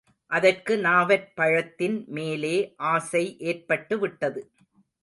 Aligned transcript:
அதற்கு 0.31 0.77
நாவற்பழத்தின் 0.77 1.97
மேலே 2.07 2.55
ஆசை 2.75 3.23
ஏற்பட்டுவிட்டது. 3.39 4.43